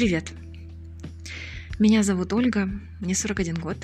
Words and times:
Привет! 0.00 0.32
Меня 1.78 2.02
зовут 2.02 2.32
Ольга, 2.32 2.70
мне 3.00 3.14
41 3.14 3.56
год. 3.56 3.76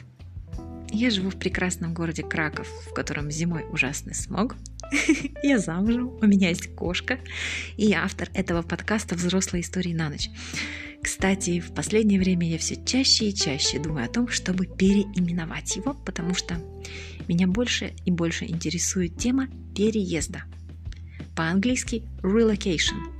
Я 0.91 1.11
живу 1.11 1.29
в 1.29 1.39
прекрасном 1.39 1.93
городе 1.93 2.23
Краков, 2.23 2.67
в 2.91 2.95
котором 2.95 3.31
зимой 3.31 3.67
ужасный 3.71 4.15
смог. 4.15 4.57
Я 5.43 5.59
замужем, 5.59 6.17
у 6.19 6.27
меня 6.27 6.49
есть 6.49 6.75
кошка, 6.75 7.21
и 7.77 7.85
я 7.85 8.03
автор 8.03 8.31
этого 8.33 8.63
подкаста 8.63 9.15
«Взрослые 9.15 9.61
истории 9.61 9.93
на 9.93 10.09
ночь». 10.09 10.31
Кстати, 11.03 11.61
в 11.61 11.75
последнее 11.75 12.19
время 12.19 12.49
я 12.49 12.57
все 12.57 12.83
чаще 12.83 13.29
и 13.29 13.35
чаще 13.35 13.79
думаю 13.79 14.07
о 14.07 14.09
том, 14.09 14.29
чтобы 14.29 14.65
переименовать 14.65 15.77
его, 15.77 15.93
потому 15.93 16.33
что 16.33 16.59
меня 17.29 17.47
больше 17.47 17.93
и 18.07 18.11
больше 18.11 18.47
интересует 18.47 19.19
тема 19.19 19.49
переезда. 19.75 20.45
По-английски 21.35 22.05
relocation. 22.23 23.16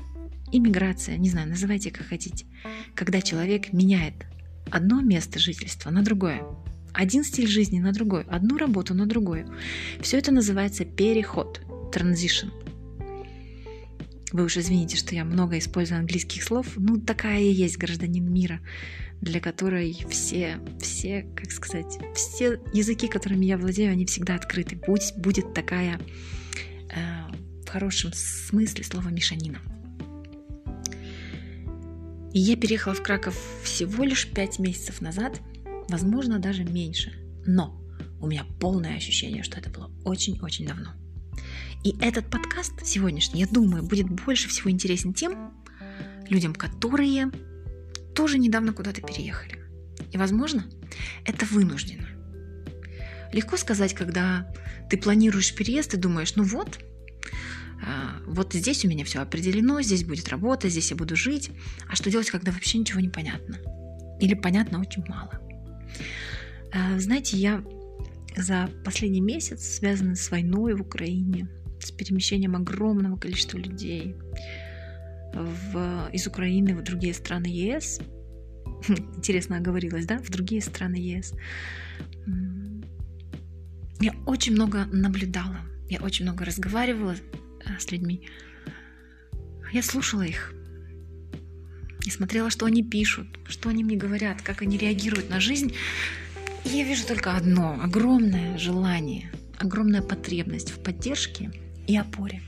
Иммиграция, 0.57 1.19
не 1.19 1.29
знаю, 1.29 1.51
называйте 1.51 1.91
как 1.91 2.07
хотите. 2.07 2.47
Когда 2.95 3.21
человек 3.21 3.75
меняет 3.75 4.15
одно 4.71 5.03
место 5.03 5.39
жительства 5.39 5.91
на 5.91 6.03
другое, 6.03 6.43
один 6.95 7.25
стиль 7.25 7.47
жизни 7.47 7.79
на 7.79 7.93
другой, 7.93 8.23
одну 8.23 8.57
работу 8.57 8.95
на 8.95 9.05
другую. 9.05 9.55
Все 10.01 10.17
это 10.17 10.33
называется 10.33 10.87
переход, 10.87 11.61
transition. 11.93 12.51
Вы 14.33 14.45
уж 14.45 14.57
извините, 14.57 14.97
что 14.97 15.15
я 15.15 15.27
много 15.27 15.59
использую 15.59 16.01
английских 16.01 16.43
слов. 16.43 16.69
Ну, 16.77 16.99
такая 16.99 17.39
я 17.39 17.51
есть 17.51 17.77
гражданин 17.77 18.33
мира, 18.33 18.61
для 19.21 19.41
которой 19.41 19.95
все, 20.09 20.59
все, 20.81 21.27
как 21.37 21.53
сказать, 21.53 21.99
все 22.15 22.59
языки, 22.73 23.09
которыми 23.09 23.45
я 23.45 23.59
владею, 23.59 23.93
они 23.93 24.07
всегда 24.07 24.37
открыты. 24.37 24.81
Будь, 24.87 25.13
будет 25.19 25.53
такая 25.53 26.01
э, 26.89 27.63
в 27.67 27.69
хорошем 27.69 28.13
смысле 28.15 28.85
слова 28.85 29.09
мешанина. 29.09 29.61
И 32.37 32.39
я 32.39 32.55
переехала 32.55 32.93
в 32.95 33.03
Краков 33.03 33.35
всего 33.63 34.05
лишь 34.05 34.29
пять 34.31 34.59
месяцев 34.59 35.01
назад, 35.01 35.41
возможно, 35.89 36.39
даже 36.39 36.65
меньше. 36.65 37.15
Но 37.47 37.81
у 38.21 38.27
меня 38.27 38.45
полное 38.61 38.95
ощущение, 38.95 39.43
что 39.43 39.59
это 39.59 39.71
было 39.71 39.91
очень-очень 40.05 40.67
давно. 40.67 40.91
И 41.83 41.97
этот 41.99 42.29
подкаст 42.29 42.85
сегодняшний, 42.85 43.41
я 43.41 43.47
думаю, 43.47 43.85
будет 43.85 44.11
больше 44.11 44.51
всего 44.51 44.71
интересен 44.71 45.15
тем 45.15 45.55
людям, 46.29 46.55
которые 46.55 47.31
тоже 48.15 48.39
недавно 48.39 48.75
куда-то 48.75 49.01
переехали. 49.01 49.59
И, 50.13 50.19
возможно, 50.19 50.67
это 51.25 51.47
вынуждено. 51.47 52.07
Легко 53.33 53.57
сказать, 53.57 53.95
когда 53.95 54.47
ты 54.91 54.99
планируешь 54.99 55.55
переезд 55.55 55.95
и 55.95 55.97
думаешь, 55.97 56.37
ну 56.37 56.43
вот, 56.43 56.81
а, 57.83 58.16
вот 58.27 58.53
здесь 58.53 58.85
у 58.85 58.89
меня 58.89 59.05
все 59.05 59.21
определено, 59.21 59.81
здесь 59.83 60.05
будет 60.05 60.29
работа, 60.29 60.69
здесь 60.69 60.91
я 60.91 60.97
буду 60.97 61.17
жить. 61.17 61.51
А 61.89 61.97
что 61.97 62.11
делать, 62.11 62.31
когда 62.31 62.53
вообще 62.53 62.79
ничего 62.79 63.01
не 63.01 63.09
понятно? 63.09 63.59
Или 64.21 64.35
понятно 64.35 64.81
очень 64.81 65.05
мало? 65.07 65.41
А, 66.73 66.99
знаете, 66.99 67.37
я 67.37 67.63
за 68.37 68.69
последний 68.85 69.21
месяц, 69.21 69.77
связанный 69.77 70.17
с 70.17 70.31
войной 70.31 70.75
в 70.75 70.83
Украине, 70.83 71.49
с 71.81 71.91
перемещением 71.91 72.57
огромного 72.57 73.17
количества 73.17 73.59
людей 73.59 74.15
в, 75.33 76.09
из 76.13 76.27
Украины 76.27 76.75
в 76.75 76.83
другие 76.83 77.15
страны 77.15 77.47
ЕС. 77.47 78.01
Интересно 78.89 79.59
оговорилась, 79.59 80.07
да? 80.07 80.19
В 80.19 80.31
другие 80.31 80.61
страны 80.61 80.97
ЕС. 80.97 81.33
Я 84.01 84.13
очень 84.27 84.53
много 84.53 84.87
наблюдала, 84.87 85.61
я 85.89 86.01
очень 86.01 86.27
много 86.27 86.45
разговаривала 86.45 87.15
э, 87.15 87.46
с 87.79 87.91
людьми. 87.91 88.29
Я 89.73 89.83
слушала 89.83 90.23
их 90.23 90.55
и 92.05 92.11
смотрела, 92.11 92.51
что 92.51 92.67
они 92.67 92.83
пишут, 92.83 93.27
что 93.47 93.69
они 93.69 93.85
мне 93.85 93.97
говорят, 93.97 94.43
как 94.43 94.63
они 94.63 94.79
реагируют 94.79 95.29
на 95.29 95.41
жизнь. 95.41 95.75
И 96.65 96.69
я 96.69 96.85
вижу 96.85 97.07
только 97.07 97.37
одно 97.37 97.81
огромное 97.83 98.59
желание, 98.59 99.31
огромная 99.59 100.03
потребность 100.03 100.71
в 100.71 100.83
поддержке– 100.83 101.51
и 101.87 101.97
опоре. 101.97 102.43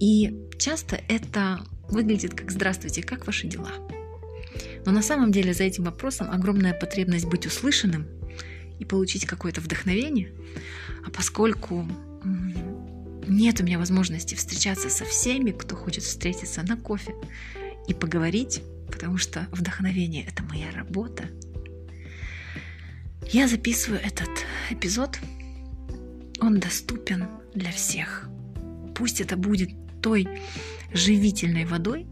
И 0.00 0.48
часто 0.58 1.00
это 1.08 1.60
выглядит 1.88 2.34
как 2.34 2.50
«Здравствуйте, 2.50 3.02
как 3.02 3.26
ваши 3.26 3.46
дела?». 3.46 3.70
Но 4.84 4.92
на 4.92 5.02
самом 5.02 5.30
деле 5.30 5.54
за 5.54 5.64
этим 5.64 5.84
вопросом 5.84 6.30
огромная 6.30 6.74
потребность 6.74 7.26
быть 7.26 7.46
услышанным 7.46 8.06
и 8.78 8.84
получить 8.84 9.26
какое-то 9.26 9.60
вдохновение. 9.60 10.32
А 11.06 11.10
поскольку 11.10 11.86
нет 13.36 13.60
у 13.60 13.64
меня 13.64 13.78
возможности 13.78 14.34
встречаться 14.34 14.88
со 14.90 15.04
всеми, 15.04 15.50
кто 15.50 15.76
хочет 15.76 16.04
встретиться 16.04 16.62
на 16.62 16.76
кофе 16.76 17.14
и 17.88 17.94
поговорить, 17.94 18.62
потому 18.88 19.18
что 19.18 19.46
вдохновение– 19.50 20.24
это 20.28 20.42
моя 20.42 20.70
работа, 20.70 21.28
я 23.32 23.48
записываю 23.48 24.00
этот 24.02 24.28
эпизод. 24.70 25.18
Он 26.40 26.58
доступен 26.60 27.28
для 27.54 27.70
всех. 27.70 28.28
Пусть 28.94 29.20
это 29.20 29.36
будет 29.36 29.70
той 30.02 30.28
живительной 30.92 31.64
водой, 31.64 32.06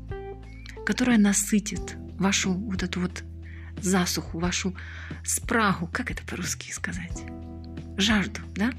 которая 0.86 1.19
насытит 1.19 1.97
вашу 2.19 2.53
вот 2.53 2.82
эту 2.82 3.00
вот 3.00 3.22
засуху, 3.82 4.38
вашу 4.38 4.75
спрагу, 5.25 5.88
как 5.92 6.10
это 6.10 6.22
по-русски 6.25 6.70
сказать? 6.72 7.22
Жажду, 7.97 8.41
да? 8.54 8.72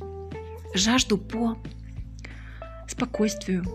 Жажду 0.74 1.18
по 1.18 1.62
спокойствию, 2.92 3.66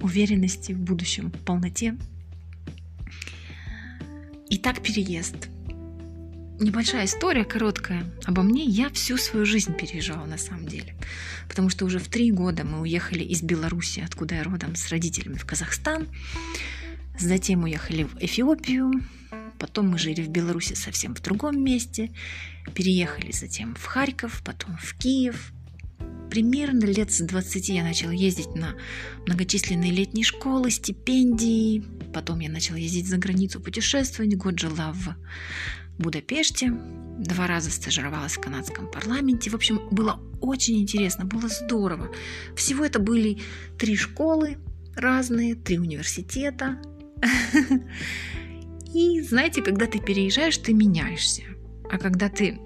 уверенности 0.00 0.72
в 0.72 0.78
будущем, 0.78 1.30
полноте. 1.44 1.96
Итак, 4.48 4.82
переезд– 4.82 5.48
небольшая 6.60 7.06
история, 7.06 7.44
короткая, 7.44 8.04
обо 8.24 8.42
мне. 8.42 8.64
Я 8.64 8.90
всю 8.90 9.16
свою 9.16 9.46
жизнь 9.46 9.74
переезжала 9.74 10.26
на 10.26 10.38
самом 10.38 10.66
деле. 10.66 10.94
Потому 11.48 11.70
что 11.70 11.84
уже 11.86 11.98
в 11.98 12.08
три 12.08 12.30
года 12.30 12.64
мы 12.64 12.80
уехали 12.80 13.24
из 13.24 13.42
Беларуси, 13.42 14.00
откуда 14.00 14.36
я 14.36 14.44
родом, 14.44 14.76
с 14.76 14.88
родителями 14.90 15.36
в 15.36 15.46
Казахстан. 15.46 16.06
Затем 17.18 17.64
уехали 17.64 18.04
в 18.04 18.16
Эфиопию. 18.18 18.92
Потом 19.58 19.88
мы 19.88 19.98
жили 19.98 20.22
в 20.22 20.28
Беларуси 20.28 20.74
совсем 20.74 21.14
в 21.14 21.22
другом 21.22 21.62
месте. 21.62 22.10
Переехали 22.74 23.32
затем 23.32 23.74
в 23.74 23.84
Харьков, 23.84 24.42
потом 24.44 24.76
в 24.76 24.94
Киев. 24.96 25.52
Примерно 26.30 26.84
лет 26.84 27.12
с 27.12 27.20
20 27.20 27.68
я 27.70 27.82
начала 27.82 28.12
ездить 28.12 28.54
на 28.54 28.74
многочисленные 29.26 29.90
летние 29.90 30.24
школы, 30.24 30.70
стипендии. 30.70 31.82
Потом 32.14 32.40
я 32.40 32.48
начала 32.48 32.76
ездить 32.76 33.08
за 33.08 33.18
границу 33.18 33.60
путешествовать. 33.60 34.36
Год 34.36 34.58
жила 34.58 34.92
в 34.92 35.16
Будапеште, 35.98 36.72
два 37.18 37.46
раза 37.46 37.70
стажировалась 37.70 38.36
в 38.36 38.40
канадском 38.40 38.90
парламенте. 38.90 39.50
В 39.50 39.54
общем, 39.54 39.80
было 39.90 40.20
очень 40.40 40.80
интересно, 40.80 41.26
было 41.26 41.48
здорово. 41.48 42.10
Всего 42.56 42.84
это 42.84 42.98
были 43.00 43.38
три 43.76 43.96
школы 43.96 44.56
разные, 44.96 45.56
три 45.56 45.78
университета. 45.78 46.78
И 48.94 49.20
знаете, 49.20 49.62
когда 49.62 49.86
ты 49.86 50.00
переезжаешь, 50.00 50.56
ты 50.56 50.72
меняешься. 50.72 51.42
А 51.90 51.98
когда 51.98 52.28
ты 52.28 52.58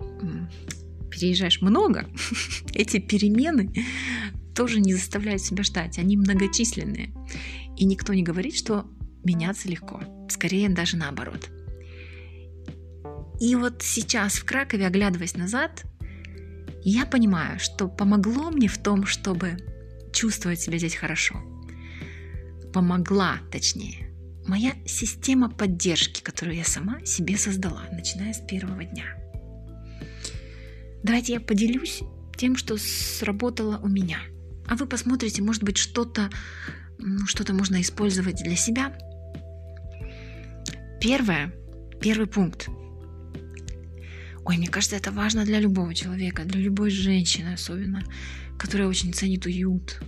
переезжаешь 1.15 1.61
много, 1.61 2.09
эти 2.75 2.99
перемены 2.99 3.73
тоже 4.55 4.81
не 4.81 4.95
заставляют 4.95 5.43
себя 5.43 5.63
ждать. 5.65 5.99
Они 5.99 6.17
многочисленные. 6.17 7.15
И 7.77 7.85
никто 7.85 8.15
не 8.15 8.23
говорит, 8.23 8.57
что 8.57 8.87
меняться 9.25 9.69
легко. 9.69 10.01
Скорее 10.29 10.69
даже 10.69 10.97
наоборот. 10.97 11.51
И 13.41 13.55
вот 13.57 13.83
сейчас 13.83 14.35
в 14.35 14.45
Кракове, 14.45 14.87
оглядываясь 14.87 15.37
назад, 15.37 15.85
я 16.85 17.05
понимаю, 17.05 17.59
что 17.59 17.89
помогло 17.89 18.51
мне 18.51 18.69
в 18.69 18.79
том, 18.79 19.07
чтобы 19.07 19.57
чувствовать 20.13 20.61
себя 20.61 20.79
здесь 20.79 20.95
хорошо. 20.95 21.35
Помогла, 22.73 23.39
точнее, 23.51 24.15
моя 24.47 24.73
система 24.87 25.51
поддержки, 25.51 26.23
которую 26.23 26.57
я 26.57 26.65
сама 26.65 27.05
себе 27.05 27.37
создала, 27.37 27.83
начиная 27.91 28.33
с 28.33 28.41
первого 28.41 28.85
дня. 28.85 29.24
Давайте 31.05 31.35
я 31.35 31.41
поделюсь 31.41 32.03
тем, 32.37 32.57
что 32.57 32.77
сработало 32.77 33.79
у 33.79 33.89
меня. 33.89 34.19
А 34.67 34.75
вы 34.75 34.87
посмотрите, 34.87 35.41
может 35.43 35.63
быть, 35.63 35.77
что-то 35.77 36.31
что-то 37.27 37.53
можно 37.53 37.81
использовать 37.81 38.43
для 38.43 38.57
себя. 38.57 38.97
Первое, 41.01 41.53
первый 42.01 42.27
пункт– 42.27 42.69
Ой, 44.45 44.59
мне 44.59 44.69
кажется, 44.69 44.97
это 44.97 45.11
важно 45.11 45.45
для 45.45 45.59
любого 45.59 45.95
человека, 45.95 46.45
для 46.45 46.61
любой 46.61 46.91
женщины 46.91 47.55
особенно, 47.55 48.05
которая 48.59 48.89
очень 48.89 49.15
ценит 49.15 49.47
уют, 49.47 50.03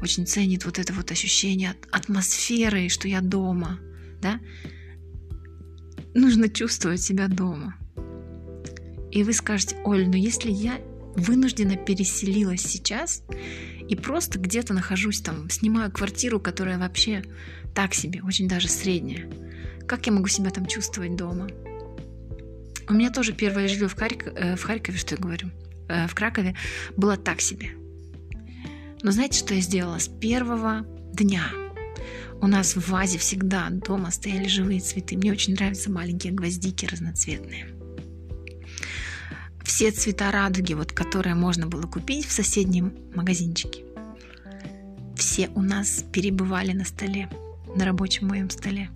очень 0.00 0.26
ценит 0.26 0.64
вот 0.64 0.78
это 0.78 0.92
вот 0.92 1.10
ощущение 1.10 1.74
атмосферы, 1.90 2.88
что 2.88 3.08
я 3.08 3.20
дома, 3.20 3.80
да? 4.22 4.40
Нужно 6.14 6.48
чувствовать 6.48 7.02
себя 7.02 7.26
дома. 7.26 7.76
И 9.14 9.22
вы 9.22 9.32
скажете, 9.32 9.76
Оль, 9.84 10.08
но 10.08 10.16
если 10.16 10.50
я 10.50 10.80
вынуждена 11.14 11.76
переселилась 11.76 12.62
сейчас, 12.62 13.22
и 13.88 13.94
просто 13.94 14.40
где-то 14.40 14.74
нахожусь 14.74 15.20
там, 15.20 15.48
снимаю 15.48 15.92
квартиру, 15.92 16.40
которая 16.40 16.78
вообще 16.78 17.22
так 17.74 17.94
себе, 17.94 18.22
очень 18.24 18.48
даже 18.48 18.68
средняя. 18.68 19.30
Как 19.86 20.04
я 20.06 20.12
могу 20.12 20.26
себя 20.26 20.50
там 20.50 20.66
чувствовать 20.66 21.14
дома? 21.14 21.48
У 22.88 22.92
меня 22.92 23.10
тоже 23.10 23.32
первое 23.32 23.68
жилье 23.68 23.86
в, 23.86 23.94
Харьков, 23.94 24.32
э, 24.34 24.56
в 24.56 24.62
Харькове, 24.64 24.98
что 24.98 25.14
я 25.14 25.20
говорю, 25.20 25.50
э, 25.88 26.08
в 26.08 26.14
Кракове, 26.14 26.56
было 26.96 27.16
так 27.16 27.40
себе. 27.40 27.70
Но 29.02 29.12
знаете, 29.12 29.38
что 29.38 29.54
я 29.54 29.60
сделала? 29.60 29.98
С 29.98 30.08
первого 30.08 30.84
дня 31.12 31.44
у 32.40 32.48
нас 32.48 32.74
в 32.74 32.90
вазе 32.90 33.18
всегда 33.18 33.68
дома 33.70 34.10
стояли 34.10 34.48
живые 34.48 34.80
цветы. 34.80 35.16
Мне 35.16 35.30
очень 35.30 35.54
нравятся 35.54 35.92
маленькие 35.92 36.32
гвоздики 36.32 36.86
разноцветные. 36.86 37.83
Все 39.64 39.90
цвета 39.90 40.30
радуги, 40.30 40.74
вот, 40.74 40.92
которые 40.92 41.34
можно 41.34 41.66
было 41.66 41.82
купить 41.82 42.26
в 42.26 42.32
соседнем 42.32 42.92
магазинчике, 43.14 43.82
все 45.16 45.48
у 45.54 45.62
нас 45.62 46.04
перебывали 46.12 46.72
на 46.72 46.84
столе, 46.84 47.28
на 47.74 47.84
рабочем 47.84 48.28
моем 48.28 48.50
столе. 48.50 48.90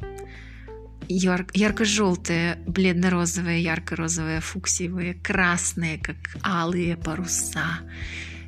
Яр- 1.09 1.49
ярко-желтые, 1.55 2.59
бледно-розовые, 2.67 3.62
ярко-розовые, 3.62 4.41
фуксиевые, 4.41 5.15
красные, 5.15 5.99
как 5.99 6.17
алые 6.44 6.97
паруса, 6.97 7.81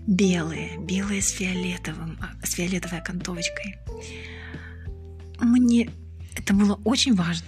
белые, 0.07 0.79
белые 0.79 1.23
с 1.23 1.31
фиолетовым, 1.31 2.19
а, 2.21 2.47
с 2.47 2.53
фиолетовой 2.53 2.99
окантовочкой. 2.99 3.77
Мне 5.41 5.91
это 6.37 6.53
было 6.53 6.79
очень 6.85 7.15
важно. 7.15 7.47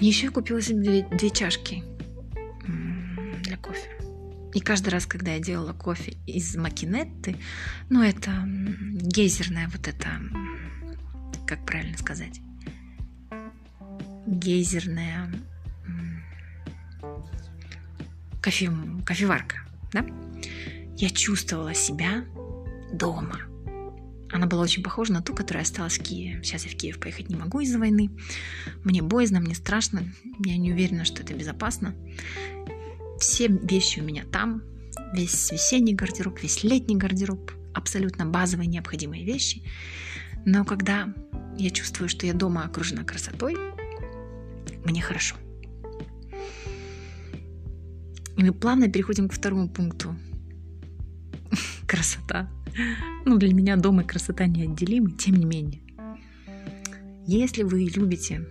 Еще 0.00 0.26
я 0.26 0.30
купила 0.30 0.60
себе 0.60 0.80
две, 0.80 1.16
две 1.16 1.30
чашки 1.30 1.82
для 3.42 3.56
кофе. 3.56 3.90
И 4.52 4.60
каждый 4.60 4.90
раз, 4.90 5.06
когда 5.06 5.32
я 5.32 5.40
делала 5.40 5.72
кофе 5.72 6.16
из 6.26 6.54
макинетты, 6.56 7.36
ну 7.88 8.02
это 8.02 8.30
гейзерная 8.46 9.68
вот 9.68 9.88
это, 9.88 10.08
как 11.46 11.64
правильно 11.64 11.96
сказать, 11.96 12.40
гейзерная 14.26 15.32
кофе, 18.42 18.70
кофеварка, 19.04 19.56
да? 19.92 20.06
Я 20.96 21.10
чувствовала 21.10 21.74
себя 21.74 22.24
дома– 22.92 23.40
она 24.36 24.46
была 24.46 24.62
очень 24.62 24.82
похожа 24.82 25.12
на 25.12 25.22
ту, 25.22 25.34
которая 25.34 25.64
осталась 25.64 25.98
в 25.98 26.02
Киеве. 26.02 26.42
Сейчас 26.42 26.64
я 26.64 26.70
в 26.70 26.76
Киев 26.76 27.00
поехать 27.00 27.28
не 27.28 27.36
могу 27.36 27.60
из-за 27.60 27.78
войны. 27.78 28.10
Мне 28.84 29.02
боязно, 29.02 29.40
мне 29.40 29.54
страшно. 29.54 30.12
Я 30.44 30.56
не 30.56 30.72
уверена, 30.72 31.04
что 31.04 31.22
это 31.22 31.34
безопасно. 31.34 31.94
Все 33.18 33.48
вещи 33.48 34.00
у 34.00 34.04
меня 34.04 34.24
там. 34.24 34.62
Весь 35.14 35.50
весенний 35.50 35.94
гардероб, 35.94 36.42
весь 36.42 36.64
летний 36.64 36.96
гардероб. 36.96 37.50
Абсолютно 37.74 38.26
базовые 38.26 38.66
необходимые 38.66 39.24
вещи. 39.24 39.62
Но 40.44 40.64
когда 40.64 41.12
я 41.56 41.70
чувствую, 41.70 42.08
что 42.08 42.26
я 42.26 42.34
дома 42.34 42.64
окружена 42.64 43.04
красотой, 43.04 43.56
мне 44.84 45.00
хорошо. 45.00 45.36
И 48.36 48.44
мы 48.44 48.52
плавно 48.52 48.88
переходим 48.88 49.28
к 49.28 49.32
второму 49.32 49.68
пункту. 49.68 50.14
Красота. 51.86 52.50
Ну, 53.24 53.38
для 53.38 53.54
меня 53.54 53.76
дом 53.76 54.00
и 54.00 54.04
красота 54.04 54.46
неотделимы, 54.46 55.12
тем 55.12 55.36
не 55.36 55.44
менее. 55.44 55.80
Если 57.26 57.62
вы 57.62 57.84
любите 57.84 58.44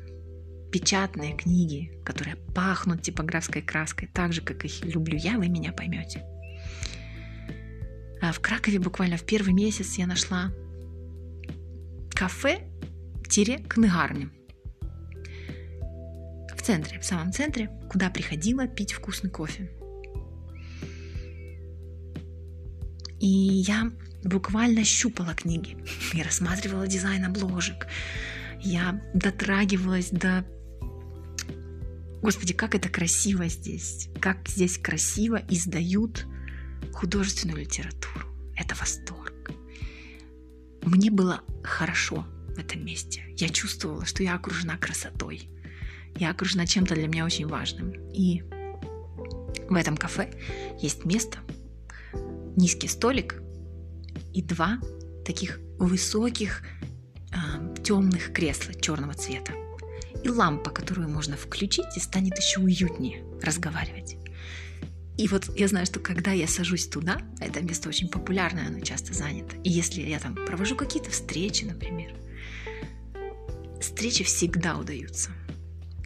печатные 0.71 1.35
книги, 1.37 1.91
которые 2.03 2.35
пахнут 2.35 3.01
типографской 3.01 3.61
краской, 3.61 4.09
так 4.13 4.33
же, 4.33 4.41
как 4.41 4.65
их 4.65 4.83
люблю 4.83 5.17
я, 5.17 5.37
вы 5.37 5.47
меня 5.47 5.71
поймете. 5.71 6.25
А 8.21 8.33
в 8.33 8.41
Кракове 8.41 8.79
буквально 8.79 9.17
в 9.17 9.23
первый 9.23 9.53
месяц 9.53 9.97
я 9.97 10.07
нашла 10.07 10.51
кафе-кныгарню. 12.13 14.31
В 16.55 16.61
центре, 16.61 16.99
в 16.99 17.05
самом 17.05 17.31
центре, 17.31 17.69
куда 17.89 18.09
приходила 18.09 18.67
пить 18.67 18.93
вкусный 18.93 19.29
кофе. 19.29 19.69
И 23.19 23.27
я 23.27 23.91
буквально 24.23 24.83
щупала 24.83 25.33
книги. 25.33 25.77
Я 26.13 26.23
рассматривала 26.23 26.87
дизайн 26.87 27.25
обложек. 27.25 27.87
Я 28.61 29.01
дотрагивалась 29.13 30.09
до... 30.09 30.45
Господи, 32.21 32.53
как 32.53 32.75
это 32.75 32.89
красиво 32.89 33.47
здесь. 33.47 34.09
Как 34.19 34.47
здесь 34.47 34.77
красиво 34.77 35.41
издают 35.49 36.25
художественную 36.91 37.59
литературу. 37.59 38.25
Это 38.55 38.75
восторг. 38.75 39.51
Мне 40.81 41.11
было 41.11 41.41
хорошо 41.63 42.25
в 42.55 42.59
этом 42.59 42.83
месте. 42.85 43.23
Я 43.37 43.49
чувствовала, 43.49 44.05
что 44.05 44.23
я 44.23 44.35
окружена 44.35 44.77
красотой. 44.77 45.49
Я 46.17 46.31
окружена 46.31 46.65
чем-то 46.65 46.95
для 46.95 47.07
меня 47.07 47.25
очень 47.25 47.47
важным. 47.47 47.91
И 48.11 48.43
в 49.69 49.75
этом 49.75 49.97
кафе 49.97 50.31
есть 50.79 51.05
место, 51.05 51.39
низкий 52.55 52.87
столик, 52.87 53.41
и 54.33 54.41
два 54.41 54.79
таких 55.25 55.59
высоких 55.79 56.63
э, 57.31 57.83
темных 57.83 58.33
кресла 58.33 58.73
черного 58.73 59.13
цвета. 59.13 59.53
И 60.23 60.29
лампа, 60.29 60.71
которую 60.71 61.09
можно 61.09 61.37
включить, 61.37 61.85
и 61.95 61.99
станет 61.99 62.37
еще 62.37 62.59
уютнее 62.59 63.23
разговаривать. 63.41 64.17
И 65.17 65.27
вот 65.29 65.49
я 65.57 65.67
знаю, 65.67 65.85
что 65.85 65.99
когда 65.99 66.31
я 66.31 66.47
сажусь 66.47 66.87
туда, 66.87 67.21
это 67.39 67.61
место 67.61 67.87
очень 67.87 68.09
популярное, 68.09 68.67
оно 68.67 68.81
часто 68.81 69.13
занято. 69.13 69.55
И 69.63 69.69
если 69.69 70.01
я 70.01 70.19
там 70.19 70.35
провожу 70.35 70.75
какие-то 70.75 71.09
встречи, 71.09 71.63
например, 71.63 72.13
встречи 73.79 74.23
всегда 74.25 74.77
удаются. 74.77 75.29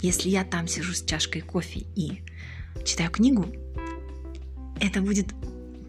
Если 0.01 0.29
я 0.29 0.43
там 0.43 0.67
сижу 0.67 0.93
с 0.93 1.03
чашкой 1.03 1.41
кофе 1.41 1.87
и 1.95 2.21
читаю 2.85 3.09
книгу, 3.09 3.47
это 4.79 5.01
будет 5.01 5.33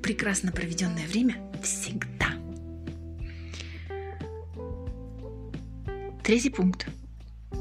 прекрасно 0.02 0.52
проведенное 0.52 1.06
время 1.06 1.36
всегда. 1.62 2.34
Третий 6.22 6.50
пункт. 6.50 6.86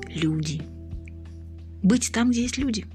Люди. 0.07 0.61
Быть 1.81 2.11
там, 2.11 2.31
где 2.31 2.43
есть 2.43 2.57
люди. 2.57 2.85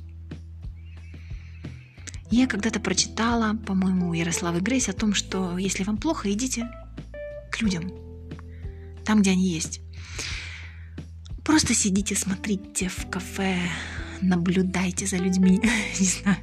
Я 2.30 2.46
когда-то 2.46 2.80
прочитала, 2.80 3.54
по-моему, 3.54 4.10
у 4.10 4.12
Ярославы 4.12 4.60
Грейс 4.60 4.88
о 4.88 4.92
том, 4.92 5.14
что 5.14 5.56
если 5.56 5.84
вам 5.84 5.96
плохо, 5.96 6.32
идите 6.32 6.68
к 7.50 7.60
людям. 7.60 7.92
Там, 9.04 9.20
где 9.20 9.30
они 9.30 9.48
есть. 9.48 9.80
Просто 11.44 11.74
сидите, 11.74 12.16
смотрите 12.16 12.88
в 12.88 13.08
кафе, 13.10 13.58
наблюдайте 14.20 15.06
за 15.06 15.18
людьми, 15.18 15.60
не 16.00 16.06
знаю. 16.06 16.38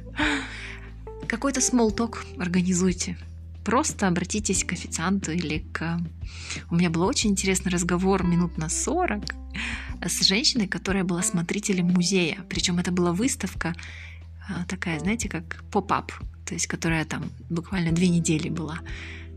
Какой-то 1.32 1.60
talk 1.60 2.18
организуйте. 2.38 3.16
Просто 3.64 4.06
обратитесь 4.06 4.64
к 4.64 4.74
официанту 4.74 5.32
или 5.32 5.64
к... 5.72 5.98
У 6.70 6.74
меня 6.74 6.90
был 6.90 7.04
очень 7.04 7.30
интересный 7.30 7.72
разговор 7.72 8.22
минут 8.22 8.58
на 8.58 8.68
40 8.68 9.24
с 10.04 10.20
женщиной, 10.26 10.68
которая 10.68 11.04
была 11.04 11.22
смотрителем 11.22 11.86
музея. 11.86 12.44
Причем 12.50 12.78
это 12.78 12.92
была 12.92 13.14
выставка 13.14 13.74
а, 14.46 14.66
такая, 14.66 14.98
знаете, 14.98 15.30
как 15.30 15.64
поп-ап, 15.70 16.12
то 16.44 16.52
есть 16.52 16.66
которая 16.66 17.06
там 17.06 17.32
буквально 17.48 17.92
две 17.92 18.08
недели 18.08 18.50
была 18.50 18.80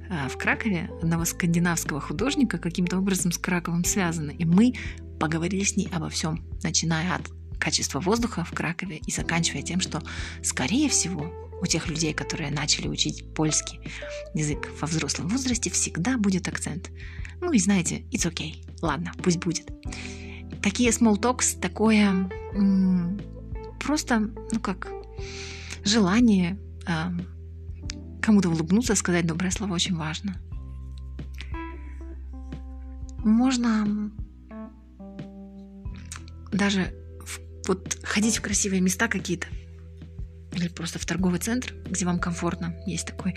а, 0.10 0.28
в 0.28 0.38
Кракове, 0.38 0.90
одного 1.02 1.24
скандинавского 1.24 2.02
художника, 2.02 2.58
каким-то 2.58 2.98
образом 2.98 3.32
с 3.32 3.38
Краковом 3.38 3.86
связана. 3.86 4.32
И 4.32 4.44
мы 4.44 4.74
поговорили 5.18 5.64
с 5.64 5.78
ней 5.78 5.88
обо 5.94 6.10
всем, 6.10 6.44
начиная 6.62 7.16
от 7.16 7.32
качества 7.58 8.02
воздуха 8.02 8.44
в 8.44 8.52
Кракове 8.52 8.98
и 8.98 9.12
заканчивая 9.12 9.62
тем, 9.62 9.80
что, 9.80 10.04
скорее 10.44 10.90
всего, 10.90 11.45
у 11.62 11.66
тех 11.66 11.88
людей, 11.88 12.14
которые 12.14 12.52
начали 12.52 12.88
учить 12.88 13.34
польский 13.34 13.80
язык 14.34 14.70
во 14.80 14.88
взрослом 14.88 15.30
возрасте, 15.30 15.70
всегда 15.70 16.18
будет 16.18 16.48
акцент. 16.48 16.92
Ну 17.42 17.52
и 17.52 17.60
знаете, 17.60 18.06
it's 18.12 18.30
okay. 18.30 18.56
Ладно, 18.82 19.12
пусть 19.24 19.38
будет. 19.38 19.70
Такие 20.62 20.90
small 20.92 21.20
talks, 21.20 21.60
такое 21.60 22.30
м- 22.54 23.20
просто, 23.80 24.20
ну 24.52 24.60
как, 24.60 24.92
желание 25.84 26.58
э, 26.88 27.12
кому-то 28.22 28.50
улыбнуться, 28.50 28.96
сказать 28.96 29.28
доброе 29.28 29.52
слово 29.52 29.74
очень 29.74 29.96
важно. 29.96 30.36
Можно 33.24 34.12
даже 36.52 36.94
в, 37.24 37.40
вот 37.68 38.00
ходить 38.04 38.38
в 38.38 38.42
красивые 38.42 38.82
места 38.82 39.08
какие-то, 39.08 39.48
или 40.56 40.68
просто 40.68 41.00
в 41.00 41.06
торговый 41.06 41.40
центр, 41.40 41.74
где 41.90 42.06
вам 42.06 42.20
комфортно. 42.20 42.76
Есть 42.86 43.08
такой 43.08 43.36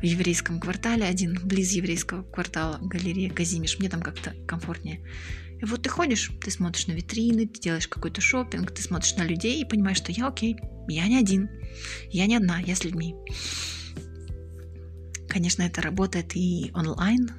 в 0.00 0.04
еврейском 0.04 0.60
квартале 0.60 1.04
один, 1.04 1.38
близ 1.44 1.72
еврейского 1.72 2.22
квартала, 2.22 2.78
галерея 2.80 3.30
Казимиш. 3.30 3.78
Мне 3.78 3.88
там 3.88 4.02
как-то 4.02 4.34
комфортнее. 4.46 5.00
И 5.60 5.64
вот 5.64 5.82
ты 5.82 5.88
ходишь, 5.88 6.30
ты 6.42 6.50
смотришь 6.50 6.86
на 6.86 6.92
витрины, 6.92 7.46
ты 7.46 7.60
делаешь 7.60 7.88
какой-то 7.88 8.20
шопинг, 8.20 8.72
ты 8.72 8.82
смотришь 8.82 9.16
на 9.16 9.22
людей 9.22 9.60
и 9.60 9.64
понимаешь, 9.64 9.96
что 9.96 10.12
я 10.12 10.26
окей, 10.26 10.56
я 10.88 11.06
не 11.06 11.18
один, 11.18 11.48
я 12.10 12.26
не 12.26 12.36
одна, 12.36 12.58
я 12.58 12.76
с 12.76 12.84
людьми. 12.84 13.14
Конечно, 15.28 15.62
это 15.62 15.80
работает 15.80 16.36
и 16.36 16.70
онлайн. 16.74 17.30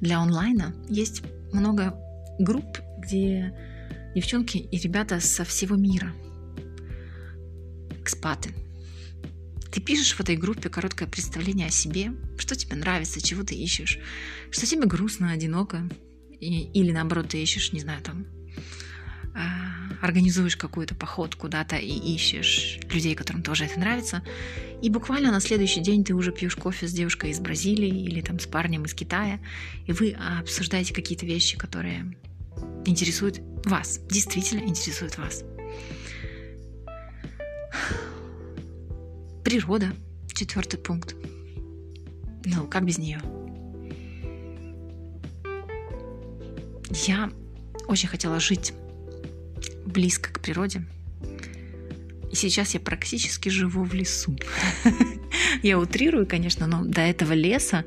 Для 0.00 0.20
онлайна 0.20 0.74
есть 0.88 1.22
много 1.52 1.96
групп, 2.38 2.78
где 2.98 3.52
девчонки 4.14 4.58
и 4.58 4.78
ребята 4.78 5.20
со 5.20 5.44
всего 5.44 5.76
мира. 5.76 6.12
Экспаты. 8.00 8.54
Ты 9.70 9.80
пишешь 9.80 10.14
в 10.14 10.20
этой 10.20 10.36
группе 10.36 10.68
короткое 10.68 11.06
представление 11.06 11.68
о 11.68 11.70
себе, 11.70 12.12
что 12.38 12.56
тебе 12.56 12.76
нравится, 12.76 13.20
чего 13.20 13.44
ты 13.44 13.54
ищешь, 13.54 13.98
что 14.50 14.66
тебе 14.66 14.86
грустно, 14.86 15.30
одиноко, 15.30 15.88
и, 16.40 16.62
или 16.72 16.90
наоборот 16.90 17.28
ты 17.28 17.42
ищешь, 17.42 17.72
не 17.72 17.80
знаю, 17.80 18.02
там, 18.02 18.26
э, 19.34 19.38
организуешь 20.02 20.56
какой-то 20.56 20.96
поход 20.96 21.36
куда-то 21.36 21.76
и 21.76 21.92
ищешь 22.14 22.80
людей, 22.90 23.14
которым 23.14 23.42
тоже 23.42 23.66
это 23.66 23.78
нравится, 23.78 24.24
и 24.82 24.90
буквально 24.90 25.30
на 25.30 25.40
следующий 25.40 25.80
день 25.80 26.04
ты 26.04 26.14
уже 26.14 26.32
пьешь 26.32 26.56
кофе 26.56 26.88
с 26.88 26.92
девушкой 26.92 27.30
из 27.30 27.38
Бразилии 27.38 28.04
или 28.04 28.22
там 28.22 28.40
с 28.40 28.46
парнем 28.46 28.86
из 28.86 28.94
Китая, 28.94 29.38
и 29.86 29.92
вы 29.92 30.16
обсуждаете 30.40 30.94
какие-то 30.94 31.26
вещи, 31.26 31.56
которые 31.56 32.16
интересуют 32.86 33.40
вас, 33.64 34.00
действительно 34.08 34.66
интересуют 34.66 35.16
вас. 35.16 35.44
Природа, 39.50 39.92
четвертый 40.32 40.78
пункт. 40.78 41.16
Ну, 42.44 42.68
как 42.68 42.84
без 42.84 42.98
нее? 42.98 43.20
Я 47.04 47.32
очень 47.88 48.08
хотела 48.08 48.38
жить 48.38 48.72
близко 49.84 50.32
к 50.32 50.38
природе. 50.38 50.84
И 52.30 52.36
сейчас 52.36 52.74
я 52.74 52.78
практически 52.78 53.48
живу 53.48 53.82
в 53.82 53.92
лесу. 53.92 54.38
Я 55.64 55.80
утрирую, 55.80 56.28
конечно, 56.28 56.68
но 56.68 56.84
до 56.84 57.00
этого 57.00 57.32
леса, 57.32 57.84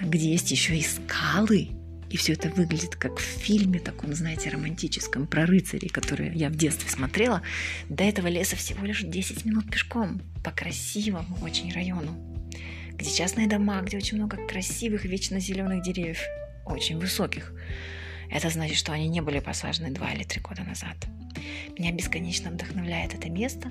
где 0.00 0.32
есть 0.32 0.50
еще 0.50 0.78
и 0.78 0.82
скалы, 0.82 1.75
и 2.16 2.18
все 2.18 2.32
это 2.32 2.48
выглядит 2.48 2.96
как 2.96 3.18
в 3.18 3.22
фильме 3.22 3.78
таком, 3.78 4.14
знаете, 4.14 4.48
романтическом 4.48 5.26
про 5.26 5.44
рыцарей, 5.44 5.90
которые 5.90 6.32
я 6.32 6.48
в 6.48 6.56
детстве 6.56 6.88
смотрела. 6.88 7.42
До 7.90 8.04
этого 8.04 8.28
леса 8.28 8.56
всего 8.56 8.86
лишь 8.86 9.02
10 9.02 9.44
минут 9.44 9.70
пешком 9.70 10.22
по 10.42 10.50
красивому 10.50 11.36
очень 11.42 11.70
району, 11.74 12.16
где 12.94 13.10
частные 13.14 13.46
дома, 13.46 13.82
где 13.82 13.98
очень 13.98 14.16
много 14.16 14.38
красивых 14.46 15.04
вечно 15.04 15.40
зеленых 15.40 15.82
деревьев, 15.82 16.20
очень 16.64 16.98
высоких. 16.98 17.52
Это 18.30 18.48
значит, 18.48 18.78
что 18.78 18.92
они 18.92 19.08
не 19.08 19.20
были 19.20 19.40
посажены 19.40 19.90
два 19.90 20.10
или 20.12 20.24
три 20.24 20.40
года 20.40 20.62
назад. 20.62 20.96
Меня 21.78 21.92
бесконечно 21.92 22.50
вдохновляет 22.50 23.12
это 23.12 23.28
место. 23.28 23.70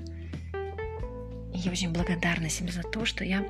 И 1.52 1.58
я 1.58 1.72
очень 1.72 1.90
благодарна 1.90 2.48
себе 2.48 2.70
за 2.70 2.82
то, 2.82 3.04
что 3.06 3.24
я 3.24 3.44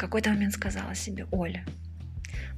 какой-то 0.00 0.30
момент 0.30 0.54
сказала 0.54 0.94
себе, 0.94 1.26
Оля, 1.30 1.64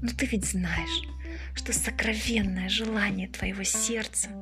ну 0.00 0.08
ты 0.08 0.26
ведь 0.26 0.44
знаешь, 0.44 1.08
что 1.54 1.72
сокровенное 1.72 2.68
желание 2.68 3.28
твоего 3.28 3.64
сердца– 3.64 4.28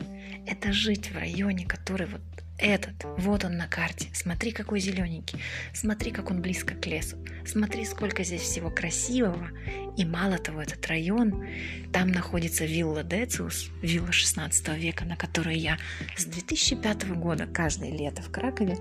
это 0.47 0.73
жить 0.73 1.11
в 1.11 1.17
районе, 1.17 1.67
который 1.67 2.07
вот 2.07 2.21
этот, 2.61 3.07
вот 3.17 3.45
он 3.45 3.57
на 3.57 3.67
карте. 3.67 4.09
Смотри, 4.13 4.53
какой 4.53 4.81
зелененький. 4.81 5.39
Смотри, 5.73 6.11
как 6.11 6.31
он 6.31 6.43
близко 6.43 6.75
к 6.75 6.87
лесу. 6.87 7.17
Смотри, 7.47 7.85
сколько 7.85 8.23
здесь 8.23 8.43
всего 8.43 8.71
красивого. 8.71 9.49
И 9.97 10.05
мало 10.05 10.39
того, 10.39 10.63
этот 10.63 10.87
район, 10.87 11.47
там 11.93 12.09
находится 12.09 12.65
вилла 12.67 13.03
Дециус, 13.03 13.71
вилла 13.83 14.13
16 14.13 14.69
века, 14.77 15.05
на 15.05 15.17
которой 15.17 15.57
я 15.57 15.79
с 16.17 16.25
2005 16.27 17.09
года 17.17 17.47
каждое 17.47 17.91
лето 17.91 18.23
в 18.23 18.31
Кракове 18.31 18.77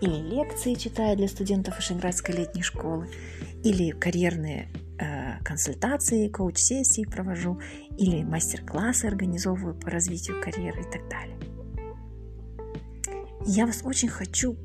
или 0.00 0.36
лекции 0.36 0.74
читаю 0.74 1.16
для 1.16 1.28
студентов 1.28 1.76
Вышеградской 1.76 2.36
летней 2.36 2.62
школы, 2.62 3.10
или 3.64 3.90
карьерные 3.90 4.68
консультации, 5.44 6.28
коуч-сессии 6.28 7.04
провожу, 7.04 7.60
или 7.98 8.22
мастер-классы 8.22 9.06
организовываю 9.06 9.74
по 9.74 9.90
развитию 9.90 10.40
карьеры 10.40 10.82
и 10.82 10.90
так 10.90 11.08
далее. 11.08 11.38
Я 13.46 13.66
вас 13.66 13.82
очень 13.84 14.08
хочу 14.08 14.56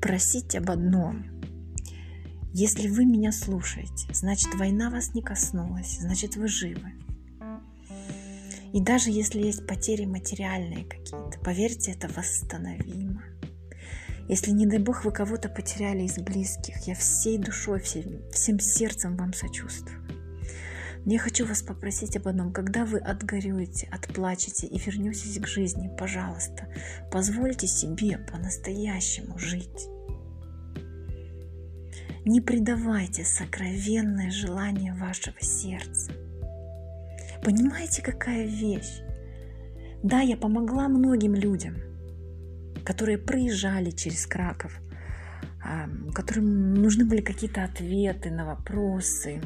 просить 0.00 0.54
об 0.56 0.70
одном. 0.70 1.24
Если 2.52 2.88
вы 2.88 3.06
меня 3.06 3.32
слушаете, 3.32 4.12
значит 4.12 4.54
война 4.56 4.90
вас 4.90 5.14
не 5.14 5.22
коснулась, 5.22 5.98
значит 6.00 6.36
вы 6.36 6.48
живы. 6.48 6.92
И 8.74 8.80
даже 8.80 9.10
если 9.10 9.40
есть 9.40 9.66
потери 9.66 10.04
материальные 10.04 10.84
какие-то, 10.84 11.38
поверьте, 11.44 11.92
это 11.92 12.08
восстановимо. 12.08 13.22
Если, 14.32 14.50
не 14.50 14.64
дай 14.64 14.78
бог, 14.78 15.04
вы 15.04 15.12
кого-то 15.12 15.50
потеряли 15.50 16.04
из 16.04 16.16
близких, 16.16 16.86
я 16.86 16.94
всей 16.94 17.36
душой, 17.36 17.80
всем, 17.80 18.22
всем 18.32 18.58
сердцем 18.60 19.14
вам 19.14 19.34
сочувствую. 19.34 19.98
Но 21.04 21.12
я 21.12 21.18
хочу 21.18 21.44
вас 21.44 21.60
попросить 21.60 22.16
об 22.16 22.26
одном. 22.26 22.50
Когда 22.50 22.86
вы 22.86 22.96
отгорюете, 22.96 23.90
отплачете 23.92 24.66
и 24.66 24.78
вернетесь 24.78 25.38
к 25.38 25.46
жизни, 25.46 25.94
пожалуйста, 25.98 26.66
позвольте 27.10 27.66
себе 27.66 28.16
по-настоящему 28.16 29.38
жить. 29.38 29.86
Не 32.24 32.40
предавайте 32.40 33.26
сокровенное 33.26 34.30
желание 34.30 34.94
вашего 34.94 35.38
сердца. 35.42 36.10
Понимаете, 37.44 38.00
какая 38.00 38.46
вещь? 38.46 39.02
Да, 40.02 40.22
я 40.22 40.38
помогла 40.38 40.88
многим 40.88 41.34
людям, 41.34 41.91
которые 42.84 43.18
проезжали 43.18 43.90
через 43.90 44.26
Краков, 44.26 44.72
которым 46.14 46.74
нужны 46.74 47.04
были 47.04 47.20
какие-то 47.20 47.64
ответы 47.64 48.30
на 48.30 48.44
вопросы, 48.44 49.40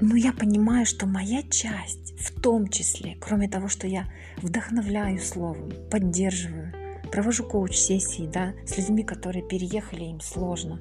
но 0.00 0.16
я 0.16 0.32
понимаю, 0.32 0.86
что 0.86 1.06
моя 1.06 1.42
часть, 1.42 2.18
в 2.18 2.40
том 2.40 2.68
числе, 2.68 3.16
кроме 3.20 3.48
того, 3.48 3.68
что 3.68 3.86
я 3.86 4.10
вдохновляю 4.38 5.18
словом, 5.18 5.72
поддерживаю, 5.90 6.72
провожу 7.12 7.44
коуч-сессии 7.44 8.26
да, 8.32 8.54
с 8.66 8.78
людьми, 8.78 9.02
которые 9.02 9.46
переехали, 9.46 10.04
им 10.04 10.20
сложно, 10.20 10.80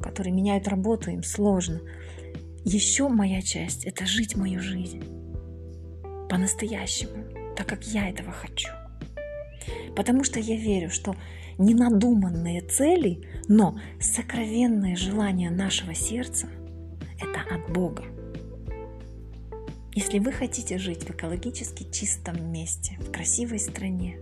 которые 0.00 0.32
меняют 0.32 0.66
работу, 0.66 1.10
им 1.10 1.22
сложно. 1.22 1.80
Еще 2.64 3.08
моя 3.08 3.42
часть– 3.42 3.84
это 3.86 4.06
жить 4.06 4.34
мою 4.34 4.60
жизнь 4.60 5.04
по-настоящему, 6.30 7.54
так 7.56 7.66
как 7.68 7.84
я 7.84 8.08
этого 8.08 8.32
хочу. 8.32 8.68
Потому 9.96 10.24
что 10.24 10.40
я 10.40 10.56
верю, 10.56 10.90
что 10.90 11.14
ненадуманные 11.58 12.60
цели, 12.62 13.22
но 13.48 13.78
сокровенное 14.00 14.96
желание 14.96 15.50
нашего 15.50 15.94
сердца– 15.94 16.48
это 17.20 17.54
от 17.54 17.72
Бога. 17.72 18.04
Если 19.92 20.18
вы 20.18 20.32
хотите 20.32 20.78
жить 20.78 21.04
в 21.04 21.10
экологически 21.10 21.88
чистом 21.90 22.50
месте, 22.50 22.98
в 22.98 23.12
красивой 23.12 23.60
стране, 23.60 24.18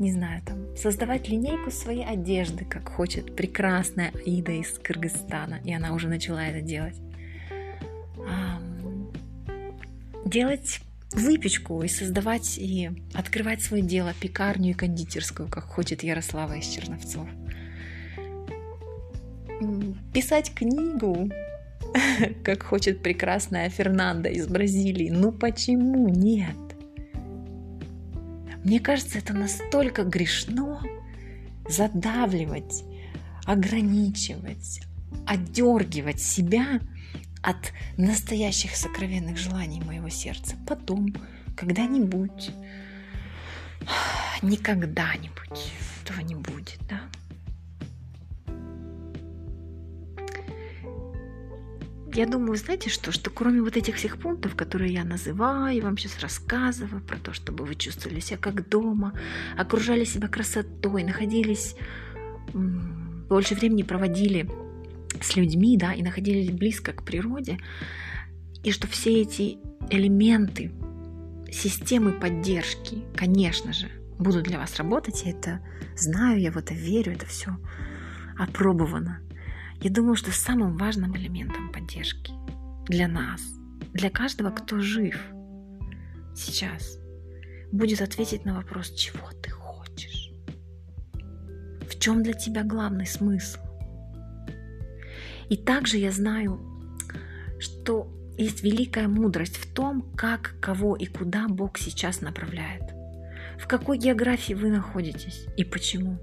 не 0.00 0.10
знаю, 0.10 0.42
там, 0.44 0.76
создавать 0.76 1.28
линейку 1.28 1.70
своей 1.70 2.04
одежды, 2.04 2.64
как 2.64 2.88
хочет 2.88 3.36
прекрасная 3.36 4.10
Аида 4.26 4.52
из 4.52 4.76
Кыргызстана, 4.78 5.60
и 5.64 5.72
она 5.72 5.94
уже 5.94 6.08
начала 6.08 6.44
это 6.44 6.60
делать. 6.60 6.96
Делать 10.26 10.80
выпечку 11.14 11.82
и 11.82 11.88
создавать 11.88 12.58
и 12.58 12.90
открывать 13.14 13.62
свое 13.62 13.82
дело, 13.82 14.12
пекарню 14.20 14.70
и 14.70 14.74
кондитерскую, 14.74 15.48
как 15.48 15.64
хочет 15.64 16.02
Ярослава 16.02 16.54
из 16.54 16.66
Черновцов. 16.66 17.28
Писать 20.12 20.52
книгу, 20.54 21.30
как 22.44 22.62
хочет 22.64 23.02
прекрасная 23.02 23.70
Фернанда 23.70 24.28
из 24.28 24.46
Бразилии. 24.48 25.10
Ну 25.10 25.32
почему 25.32 26.08
нет? 26.08 26.56
Мне 28.64 28.80
кажется, 28.80 29.18
это 29.18 29.34
настолько 29.34 30.04
грешно 30.04 30.80
задавливать, 31.68 32.82
ограничивать, 33.44 34.80
отдергивать 35.26 36.20
себя 36.20 36.80
от 37.44 37.72
настоящих 37.98 38.74
сокровенных 38.74 39.36
желаний 39.36 39.80
моего 39.80 40.08
сердца. 40.08 40.56
Потом, 40.66 41.14
когда-нибудь, 41.56 42.50
никогда-нибудь 44.42 45.72
этого 46.02 46.20
не 46.20 46.34
будет, 46.34 46.78
да? 46.88 47.02
я 52.14 52.26
думаю, 52.26 52.56
знаете 52.56 52.90
что, 52.90 53.10
что 53.10 53.28
кроме 53.28 53.60
вот 53.60 53.76
этих 53.76 53.96
всех 53.96 54.18
пунктов, 54.18 54.54
которые 54.54 54.92
я 54.92 55.04
называю, 55.04 55.82
вам 55.82 55.98
сейчас 55.98 56.20
рассказываю 56.20 57.02
про 57.02 57.16
то, 57.18 57.32
чтобы 57.32 57.64
вы 57.64 57.74
чувствовали 57.74 58.20
себя 58.20 58.38
как 58.38 58.68
дома, 58.68 59.12
окружали 59.58 60.04
себя 60.04 60.28
красотой, 60.28 61.02
находились, 61.02 61.74
больше 62.52 63.56
времени 63.56 63.82
проводили 63.82 64.48
с 65.20 65.36
людьми, 65.36 65.76
да, 65.76 65.92
и 65.92 66.02
находились 66.02 66.50
близко 66.50 66.92
к 66.92 67.04
природе, 67.04 67.58
и 68.62 68.70
что 68.70 68.86
все 68.86 69.22
эти 69.22 69.58
элементы 69.90 70.72
системы 71.52 72.12
поддержки, 72.12 73.04
конечно 73.14 73.72
же, 73.72 73.88
будут 74.18 74.44
для 74.44 74.58
вас 74.58 74.76
работать, 74.76 75.22
я 75.24 75.30
это 75.32 75.60
знаю, 75.96 76.40
я 76.40 76.50
в 76.50 76.56
это 76.56 76.74
верю, 76.74 77.12
это 77.12 77.26
все 77.26 77.56
опробовано. 78.38 79.20
Я 79.80 79.90
думаю, 79.90 80.16
что 80.16 80.32
самым 80.32 80.76
важным 80.76 81.16
элементом 81.16 81.70
поддержки 81.70 82.32
для 82.88 83.06
нас, 83.06 83.42
для 83.92 84.10
каждого, 84.10 84.50
кто 84.50 84.80
жив 84.80 85.18
сейчас, 86.34 86.98
будет 87.70 88.00
ответить 88.00 88.44
на 88.44 88.54
вопрос, 88.54 88.90
чего 88.90 89.30
ты 89.42 89.50
хочешь. 89.50 90.30
В 91.88 91.98
чем 91.98 92.22
для 92.22 92.32
тебя 92.32 92.64
главный 92.64 93.06
смысл? 93.06 93.63
И 95.48 95.56
также 95.56 95.98
я 95.98 96.10
знаю, 96.10 96.60
что 97.58 98.08
есть 98.36 98.62
великая 98.62 99.08
мудрость 99.08 99.56
в 99.56 99.72
том, 99.72 100.02
как, 100.16 100.56
кого 100.60 100.96
и 100.96 101.06
куда 101.06 101.46
Бог 101.48 101.78
сейчас 101.78 102.20
направляет. 102.20 102.82
В 103.58 103.66
какой 103.68 103.98
географии 103.98 104.54
вы 104.54 104.70
находитесь 104.70 105.46
и 105.56 105.64
почему. 105.64 106.18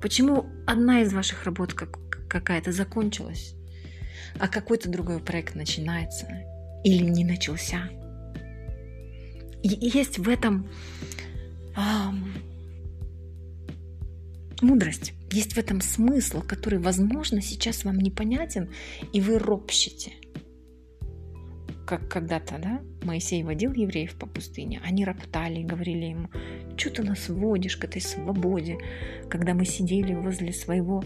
Почему 0.00 0.46
одна 0.66 1.02
из 1.02 1.12
ваших 1.12 1.44
работ 1.44 1.74
как, 1.74 1.98
какая-то 2.28 2.72
закончилась, 2.72 3.54
а 4.38 4.48
какой-то 4.48 4.88
другой 4.88 5.20
проект 5.20 5.54
начинается 5.54 6.26
или 6.84 7.02
не 7.02 7.24
начался. 7.24 7.88
И 9.62 9.68
есть 9.68 10.18
в 10.18 10.28
этом 10.28 10.68
эм, 11.76 12.32
мудрость, 14.62 15.12
есть 15.32 15.54
в 15.54 15.58
этом 15.58 15.80
смысл, 15.80 16.42
который, 16.42 16.78
возможно, 16.78 17.40
сейчас 17.42 17.84
вам 17.84 17.98
непонятен, 17.98 18.70
и 19.12 19.20
вы 19.20 19.38
ропщите– 19.38 20.12
как 21.88 22.06
когда-то, 22.06 22.58
да, 22.58 22.82
Моисей 23.02 23.42
водил 23.42 23.72
евреев 23.72 24.14
по 24.14 24.26
пустыне, 24.26 24.78
они 24.84 25.06
роптали 25.06 25.60
и 25.60 25.64
говорили 25.64 26.04
ему, 26.04 26.28
что 26.76 26.90
ты 26.90 27.02
нас 27.02 27.30
водишь 27.30 27.78
к 27.78 27.84
этой 27.84 28.02
свободе, 28.02 28.76
когда 29.30 29.54
мы 29.54 29.64
сидели 29.64 30.12
возле 30.12 30.52
своего, 30.52 31.02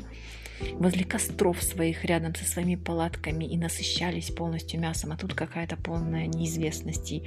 возле 0.73 1.05
костров 1.05 1.63
своих, 1.63 2.05
рядом 2.05 2.35
со 2.35 2.45
своими 2.45 2.75
палатками 2.75 3.45
и 3.45 3.57
насыщались 3.57 4.33
полностью 4.33 4.81
мясом, 4.81 5.13
а 5.13 5.17
тут 5.17 5.35
какая-то 5.35 5.77
полная 5.77 6.27
неизвестность, 6.27 7.13
и 7.13 7.23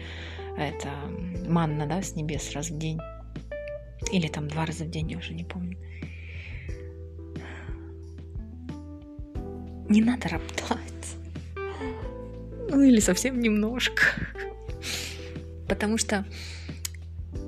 это 0.57 0.89
манна, 1.47 1.85
да, 1.85 2.01
с 2.01 2.13
небес 2.13 2.51
раз 2.51 2.69
в 2.71 2.77
день, 2.77 2.99
или 4.11 4.27
там 4.27 4.49
два 4.49 4.65
раза 4.65 4.83
в 4.83 4.89
день, 4.89 5.11
я 5.11 5.17
уже 5.17 5.33
не 5.33 5.45
помню. 5.45 5.77
Не 9.89 10.01
надо 10.01 10.29
роптать 10.29 10.79
ну 12.75 12.81
или 12.81 12.99
совсем 12.99 13.39
немножко. 13.39 14.03
Потому 15.67 15.97
что 15.97 16.25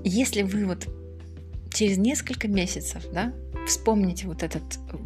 если 0.03 0.41
вы 0.41 0.65
вот 0.65 0.88
через 1.74 1.98
несколько 1.98 2.48
месяцев, 2.48 3.03
да, 3.12 3.34
вспомните 3.67 4.27
вот 4.27 4.41
этот 4.41 4.63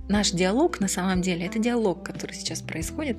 наш 0.07 0.31
диалог 0.31 0.79
на 0.79 0.87
самом 0.87 1.21
деле, 1.21 1.45
это 1.45 1.59
диалог, 1.59 2.05
который 2.05 2.33
сейчас 2.33 2.61
происходит, 2.61 3.17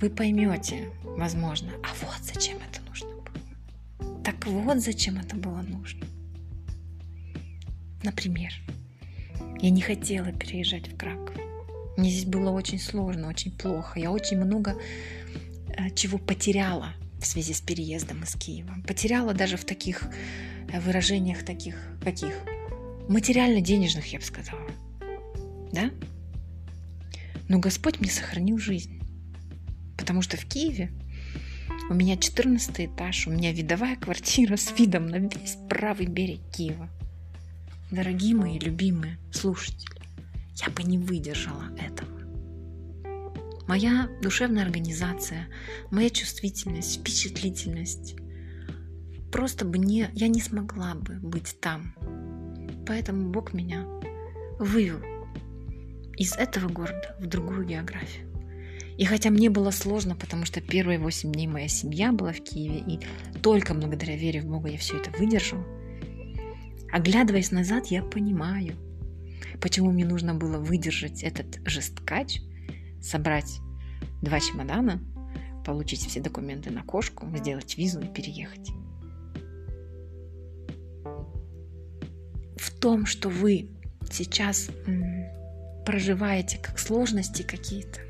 вы 0.00 0.10
поймете, 0.10 0.90
возможно, 1.02 1.72
а 1.82 1.88
вот 2.04 2.16
зачем 2.22 2.56
это 2.56 2.80
нужно 2.88 3.08
было. 3.08 4.22
Так 4.24 4.46
вот 4.46 4.78
зачем 4.78 5.18
это 5.18 5.36
было 5.36 5.60
нужно. 5.60 6.06
Например, 8.02 8.52
я 9.60 9.70
не 9.70 9.82
хотела 9.82 10.32
переезжать 10.32 10.88
в 10.88 10.96
Краков. 10.96 11.47
Мне 11.98 12.10
здесь 12.10 12.24
было 12.24 12.50
очень 12.50 12.80
сложно, 12.80 13.28
очень 13.28 13.52
плохо. 13.52 14.00
Я 14.00 14.10
очень 14.10 14.38
много 14.38 14.74
Э, 15.78 15.90
чего 15.90 16.18
потеряла 16.18 16.94
в 17.20 17.26
связи 17.26 17.54
с 17.54 17.60
переездом 17.60 18.24
из 18.24 18.34
Киева. 18.34 18.74
Потеряла 18.86 19.32
даже 19.32 19.56
в 19.56 19.64
таких 19.64 20.02
э, 20.72 20.80
выражениях, 20.80 21.44
таких 21.44 21.76
каких? 22.02 22.34
Материально-денежных, 23.08 24.12
я 24.12 24.18
бы 24.18 24.24
сказала. 24.24 24.68
Да? 25.72 25.90
Но 27.48 27.60
Господь 27.60 28.00
мне 28.00 28.10
сохранил 28.10 28.58
жизнь. 28.58 29.00
Потому 29.96 30.20
что 30.20 30.36
в 30.36 30.46
Киеве 30.46 30.90
у 31.90 31.94
меня 31.94 32.16
14 32.16 32.80
этаж, 32.80 33.28
у 33.28 33.30
меня 33.30 33.52
видовая 33.52 33.96
квартира 33.96 34.56
с 34.56 34.76
видом 34.76 35.06
на 35.06 35.16
весь 35.16 35.56
правый 35.68 36.06
берег 36.06 36.40
Киева. 36.52 36.88
Дорогие 37.92 38.34
мои 38.34 38.58
любимые 38.58 39.18
слушатели, 39.32 39.97
я 40.66 40.72
бы 40.72 40.82
не 40.82 40.98
выдержала 40.98 41.64
этого 41.78 42.18
моя 43.68 44.08
душевная 44.22 44.64
организация, 44.64 45.46
моя 45.92 46.10
чувствительность, 46.10 46.98
впечатлительность. 46.98 48.16
Просто 49.30 49.64
бы 49.64 49.78
не, 49.78 50.08
я 50.14 50.26
не 50.26 50.40
смогла 50.40 50.94
бы 50.94 51.14
быть 51.20 51.54
там. 51.60 51.94
Поэтому 52.86 53.30
Бог 53.30 53.52
меня 53.52 53.84
вывел 54.58 55.00
из 56.16 56.34
этого 56.34 56.68
города 56.68 57.14
в 57.20 57.26
другую 57.26 57.66
географию. 57.66 58.26
И 58.96 59.04
хотя 59.04 59.30
мне 59.30 59.48
было 59.50 59.70
сложно, 59.70 60.16
потому 60.16 60.44
что 60.44 60.60
первые 60.60 60.98
восемь 60.98 61.30
дней 61.30 61.46
моя 61.46 61.68
семья 61.68 62.10
была 62.10 62.32
в 62.32 62.40
Киеве, 62.40 62.82
и 62.94 63.00
только 63.40 63.74
благодаря 63.74 64.16
вере 64.16 64.40
в 64.40 64.46
Бога 64.46 64.70
я 64.70 64.78
все 64.78 64.96
это 64.96 65.10
выдержала, 65.16 65.64
оглядываясь 66.90 67.52
назад, 67.52 67.86
я 67.88 68.02
понимаю, 68.02 68.74
почему 69.60 69.90
мне 69.90 70.04
нужно 70.04 70.34
было 70.34 70.58
выдержать 70.58 71.22
этот 71.22 71.60
жесткач, 71.66 72.40
собрать 73.00 73.60
два 74.22 74.40
чемодана, 74.40 75.00
получить 75.64 76.06
все 76.06 76.20
документы 76.20 76.70
на 76.70 76.82
кошку, 76.82 77.26
сделать 77.36 77.76
визу 77.76 78.00
и 78.00 78.08
переехать. 78.08 78.70
В 82.56 82.80
том, 82.80 83.06
что 83.06 83.28
вы 83.28 83.70
сейчас 84.10 84.70
проживаете 85.84 86.58
как 86.58 86.78
сложности 86.78 87.42
какие-то, 87.42 88.00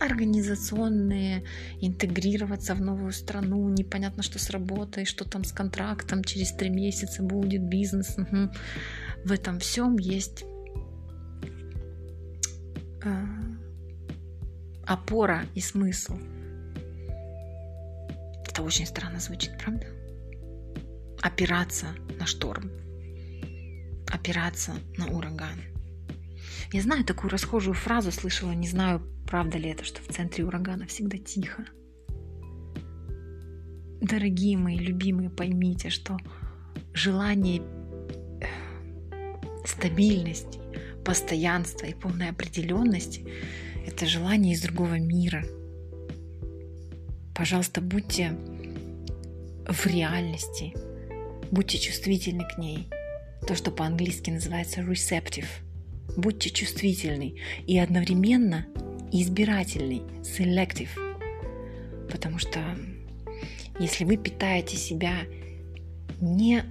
организационные, 0.00 1.44
интегрироваться 1.80 2.74
в 2.74 2.80
новую 2.80 3.12
страну, 3.12 3.68
непонятно, 3.68 4.22
что 4.22 4.38
с 4.38 4.50
работой, 4.50 5.04
что 5.04 5.24
там 5.24 5.44
с 5.44 5.52
контрактом, 5.52 6.24
через 6.24 6.52
три 6.52 6.70
месяца 6.70 7.22
будет 7.22 7.62
бизнес. 7.62 8.16
Угу. 8.18 8.50
В 9.24 9.30
этом 9.30 9.58
всем 9.60 9.96
есть 9.98 10.44
а, 13.04 13.24
опора 14.84 15.46
и 15.54 15.60
смысл. 15.60 16.18
Это 18.48 18.62
очень 18.62 18.86
странно 18.86 19.20
звучит, 19.20 19.52
правда? 19.62 19.86
Опираться 21.20 21.86
на 22.18 22.26
шторм, 22.26 22.70
опираться 24.08 24.74
на 24.98 25.06
ураган. 25.06 25.60
Я 26.72 26.82
знаю 26.82 27.04
такую 27.04 27.30
расхожую 27.30 27.74
фразу, 27.74 28.10
слышала, 28.10 28.52
не 28.52 28.66
знаю, 28.66 29.02
правда 29.26 29.58
ли 29.58 29.70
это, 29.70 29.84
что 29.84 30.02
в 30.02 30.08
центре 30.08 30.44
урагана 30.44 30.86
всегда 30.86 31.18
тихо. 31.18 31.64
Дорогие 34.00 34.58
мои 34.58 34.78
любимые, 34.78 35.30
поймите, 35.30 35.88
что 35.90 36.18
желание 36.92 37.62
э, 37.62 37.71
стабильности, 39.82 40.60
постоянства 41.04 41.86
и 41.86 41.94
полной 41.94 42.30
определенности 42.30 43.26
это 43.84 44.06
желание 44.06 44.54
из 44.54 44.62
другого 44.62 44.94
мира. 44.94 45.44
Пожалуйста, 47.34 47.80
будьте 47.80 48.30
в 49.66 49.86
реальности, 49.86 50.72
будьте 51.50 51.78
чувствительны 51.78 52.44
к 52.44 52.58
ней. 52.58 52.88
То, 53.48 53.56
что 53.56 53.72
по-английски 53.72 54.30
называется 54.30 54.82
receptive. 54.82 55.48
Будьте 56.16 56.50
чувствительны 56.50 57.34
и 57.66 57.76
одновременно 57.76 58.66
избирательный, 59.10 60.02
selective. 60.22 60.90
Потому 62.08 62.38
что 62.38 62.60
если 63.80 64.04
вы 64.04 64.16
питаете 64.16 64.76
себя 64.76 65.22
не 66.20 66.62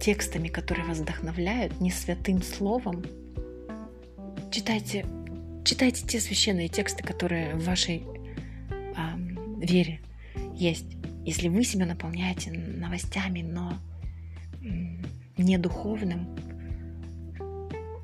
текстами, 0.00 0.48
которые 0.48 0.86
вас 0.86 0.98
вдохновляют, 0.98 1.80
не 1.80 1.90
святым 1.90 2.42
словом, 2.42 3.04
читайте, 4.50 5.06
читайте 5.64 6.06
те 6.06 6.20
священные 6.20 6.68
тексты, 6.68 7.02
которые 7.02 7.54
в 7.54 7.64
вашей 7.64 8.02
э, 8.70 9.64
вере 9.64 10.00
есть. 10.54 10.86
Если 11.24 11.48
вы 11.48 11.64
себя 11.64 11.86
наполняете 11.86 12.50
новостями, 12.50 13.42
но 13.42 13.74
не 15.36 15.58
духовным, 15.58 16.36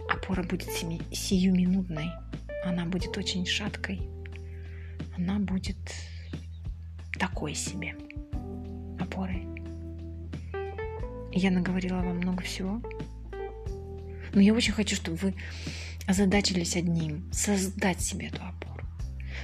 опора 0.09 0.43
будет 0.43 0.71
сиюминутной, 0.71 2.11
она 2.65 2.85
будет 2.85 3.17
очень 3.17 3.47
шаткой, 3.47 4.01
она 5.17 5.39
будет 5.39 5.77
такой 7.19 7.55
себе 7.55 7.95
опорой. 8.99 9.56
Я 11.37 11.51
наговорила 11.51 11.99
вам 11.99 12.17
много 12.17 12.43
всего, 12.43 12.83
но 14.33 14.41
я 14.41 14.55
очень 14.55 14.73
хочу, 14.73 14.97
чтобы 14.97 15.17
вы 15.19 15.35
озадачились 16.07 16.77
одним– 16.77 17.31
создать 17.33 18.01
себе 18.01 18.29
эту 18.29 18.43
опору. 18.43 18.85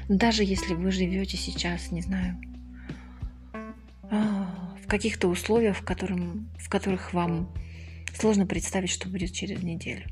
Даже 0.09 0.43
если 0.43 0.75
вы 0.75 0.91
живете 0.91 1.37
сейчас, 1.37 1.91
не 1.91 2.03
знаю, 2.03 2.41
а, 4.11 4.75
в 4.83 4.89
каких-то 4.89 5.29
условиях, 5.29 5.77
в, 5.77 5.85
котором, 5.85 6.51
в 6.59 6.69
которых 6.69 7.13
вам 7.13 7.49
Сложно 8.15 8.47
представить, 8.47 8.91
что 8.91 9.09
будет 9.09 9.33
через 9.33 9.63
неделю. 9.63 10.07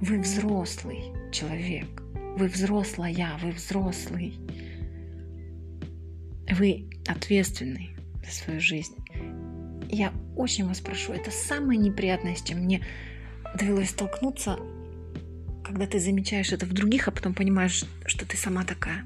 Вы 0.00 0.20
взрослый 0.20 1.12
человек. 1.32 2.02
Вы 2.36 2.46
взрослая, 2.46 3.36
вы 3.42 3.50
взрослый. 3.50 4.34
Вы 6.50 6.88
ответственный 7.06 7.90
за 8.24 8.30
свою 8.30 8.60
жизнь. 8.60 8.94
Я 9.90 10.12
очень 10.36 10.66
вас 10.66 10.80
прошу, 10.80 11.12
это 11.12 11.30
самое 11.30 11.78
неприятное, 11.78 12.34
с 12.34 12.42
чем 12.42 12.58
мне 12.58 12.84
довелось 13.58 13.90
столкнуться, 13.90 14.58
когда 15.64 15.86
ты 15.86 15.98
замечаешь 15.98 16.52
это 16.52 16.66
в 16.66 16.72
других, 16.72 17.08
а 17.08 17.10
потом 17.10 17.34
понимаешь, 17.34 17.84
что 18.04 18.26
ты 18.26 18.36
сама 18.36 18.64
такая. 18.64 19.04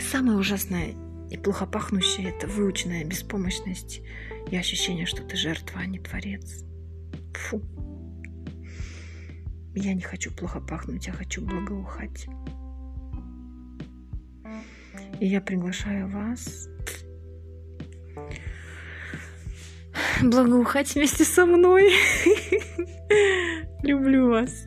Самое 0.00 0.38
ужасное 0.38 0.94
и 1.30 1.36
плохо 1.36 1.66
пахнущее– 1.66 2.30
это 2.36 2.48
выученная 2.48 3.04
беспомощность 3.04 4.00
и 4.50 4.56
ощущение, 4.56 5.06
что 5.06 5.22
ты 5.22 5.36
жертва, 5.36 5.80
а 5.80 5.86
не 5.86 5.98
творец. 5.98 6.64
Фу. 7.34 7.62
Я 9.74 9.94
не 9.94 10.02
хочу 10.02 10.32
плохо 10.32 10.60
пахнуть, 10.60 11.06
я 11.06 11.12
хочу 11.12 11.44
благоухать. 11.44 12.26
И 15.20 15.26
я 15.26 15.40
приглашаю 15.40 16.08
вас 16.08 16.68
благоухать 20.22 20.94
вместе 20.94 21.24
со 21.24 21.46
мной. 21.46 21.92
Люблю 23.82 24.30
вас. 24.30 24.66